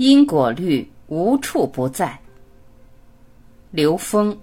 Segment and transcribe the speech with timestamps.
[0.00, 2.18] 因果律无处不在。
[3.70, 4.34] 刘峰。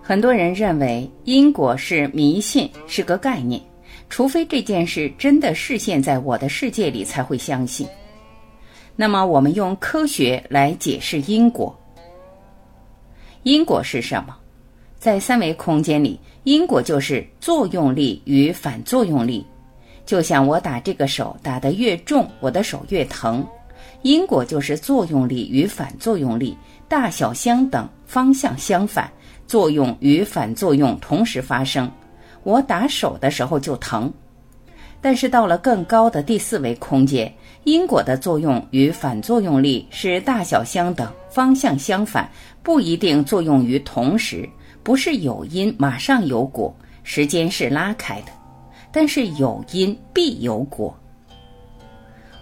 [0.00, 3.60] 很多人认为因果是迷信，是个概念。
[4.08, 7.86] 除非这件事真的视现在我的世界里才会相信。
[8.94, 11.76] 那么，我们用科学来解释因果。
[13.42, 14.36] 因果是什么？
[14.98, 19.44] 在三维空间里，因果就是作用力与反作用力。
[20.04, 23.44] 就像我打这个手打得越重，我的手越疼。
[24.02, 26.56] 因果就是作用力与反作用力，
[26.88, 29.10] 大小相等，方向相反，
[29.46, 31.90] 作用与反作用同时发生。
[32.44, 34.12] 我打手的时候就疼，
[35.00, 37.32] 但是到了更高的第四维空间，
[37.64, 42.28] 因果的作用与反作用力是大小相等、方向相反，
[42.62, 44.48] 不一定作用于同时，
[44.82, 48.32] 不是有因马上有果，时间是拉开的。
[48.90, 50.94] 但是有因必有果。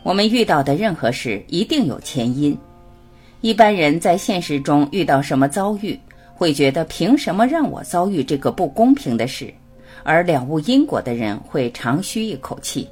[0.02, 2.56] 我们遇到的任何事一定有前因。
[3.40, 5.98] 一般人在现实中遇到什么遭遇，
[6.34, 9.52] 会觉得凭什么让我遭遇这个不公平的事？
[10.02, 12.88] 而了悟因果的人会长吁一口气，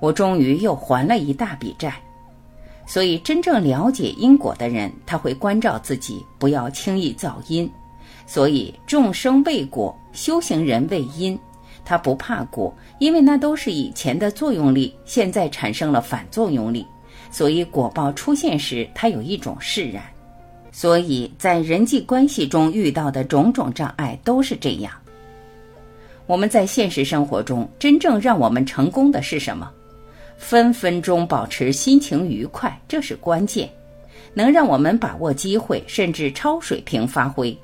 [0.00, 1.94] 我终于又还了一大笔债。
[2.86, 7.68] 所以，真正了解因果的人，他会关照自己，不要轻易造因。
[8.26, 11.38] 所以，众生为果，修行人为因。
[11.84, 16.86] 他不怕果，因为那都是以前的作用力，现在产生了反作用力。
[17.30, 20.02] 所以，果报出现时，他有一种释然。
[20.72, 24.92] 所以在人际关系中遇到的种种障碍都是这样。
[26.26, 29.70] 我们在现实生活中真正让我们成功的是什么？
[30.36, 33.70] 分分钟保持心情愉快，这是关键，
[34.34, 37.56] 能让我们把握机会，甚至超水平发挥。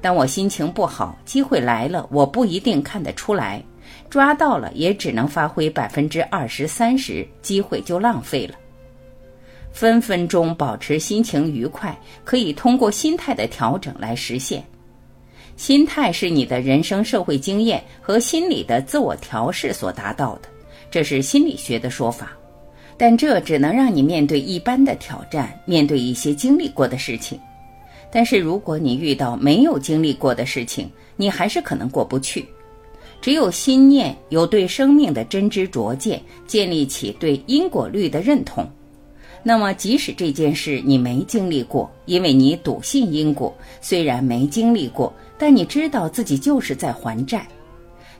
[0.00, 3.62] 当我心情不好，机会来了，我不一定看得出来，
[4.08, 8.54] 抓到了也只能发挥百分之二十三十，机会就浪费了。
[9.72, 14.64] 分分钟保持心情愉快，可以通过心态的调整来实现。
[15.60, 20.48] 心态是你的人生社会经验和心理的自我调试所达到的，
[20.90, 22.32] 这是心理学的说法。
[22.96, 27.38] 但这只能让你面对一般的挑战，面对一些经历过的事情。
[28.10, 32.42] 但是如果你遇到没有经历过的事情，你还是可能过不去。
[33.20, 38.66] 只有心念有对生命的真知灼见，建立起对因果律的认同。
[39.42, 47.48] 那么，即使这件事你没经历过，因为你笃信因果，虽然没经历过，但你知道自己就是在还债。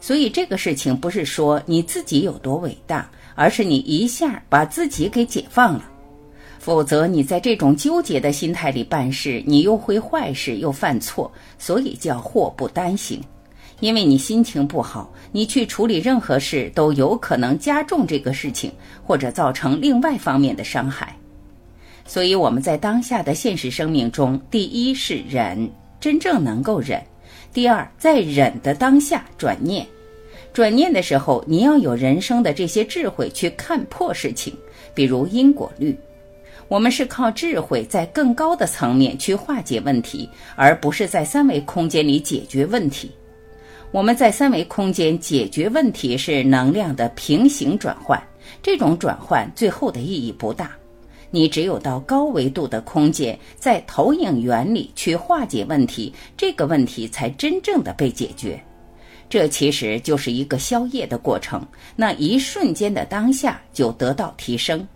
[0.00, 5.84] 所以，这个事情不是说你自己有多伟大，而是你一下把自己给解放了。
[6.58, 13.22] 否则，你在这种纠结的心态里办事，你又会坏事又犯错，所以叫祸不单行。
[13.80, 18.72] 因为你心情不好，你去处理任何事都有可能加重这个事情，
[19.04, 21.14] 或者造成另外方面的伤害。
[22.06, 25.70] 所以我们在当下的现实生命中，第一是忍，
[26.00, 26.98] 真正能够忍；
[27.52, 29.86] 第二，在忍的当下转念。
[30.52, 34.52] 转念的时候，你要有人生的这些智慧去看破事情，
[34.94, 35.96] 比如因果律。
[36.66, 43.10] 我们是靠智慧在更高的层面去化解问题，而不是在三维空间里解决问题。
[43.92, 48.20] 我们在三维空间解决问题是能量的平行转换，
[48.62, 50.70] 这种转换最后的意义不大。
[51.30, 58.60] 你只有到高维度的空间，在投影原理去化解问题，这个问题才真正的被解决。
[59.28, 61.64] 这其实就是一个消业的过程，
[61.94, 64.86] 那一瞬间的当下就得到提升。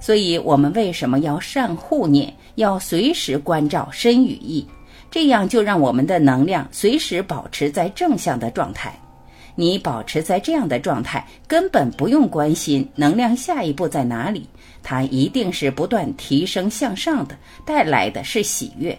[0.00, 2.32] 所以，我们为什么要善护念？
[2.54, 4.66] 要随时关照身与意。
[5.10, 8.98] 这样就让我们的能量随时保持在正向的状态。
[9.56, 14.48] 你保持在这样的状态，根本不用关心能量下一步在哪里，
[14.82, 18.96] 它一定是不断提升向上的，带来的是喜悦。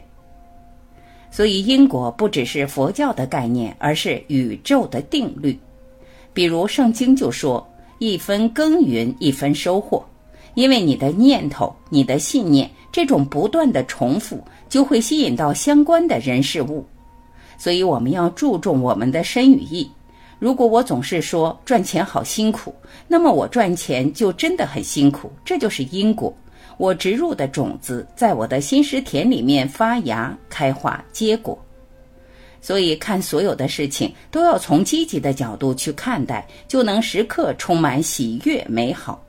[1.32, 5.58] 所以，因果不只是佛教的概念，而是宇宙的定律。
[6.34, 7.66] 比如圣经就说
[8.00, 10.06] ：“一分耕耘一分收获。”
[10.56, 14.44] 因为你的念头、你的信念这种不断的重复。
[14.70, 16.86] 就会吸引到相关的人事物，
[17.58, 19.90] 所以我们要注重我们的身与意。
[20.40, 22.74] 如果我总是说赚钱好辛苦，
[23.08, 26.34] 那么我赚钱就真的很辛苦，这就是因果。
[26.78, 31.58] 我植入的种子在我的心识田里面发芽、开花、结果。
[32.62, 39.24] 所以看所有的事情都要从积极的角度去看待，就能时刻充满喜悦美好。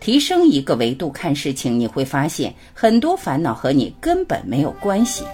[0.00, 5.24] 提升一个维度看事情，你会发现很多烦恼和你根本没有关系。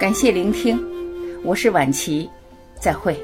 [0.00, 0.82] 感谢聆听，
[1.44, 2.26] 我是晚琪，
[2.80, 3.14] 再会。